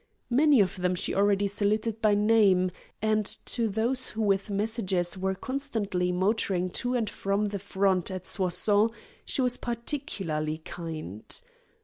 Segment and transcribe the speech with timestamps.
[0.31, 2.71] Many of them she already saluted by name,
[3.03, 8.25] and to those who with messages were constantly motoring to and from the front at
[8.25, 8.89] Soissons
[9.27, 11.39] she was particularly kind.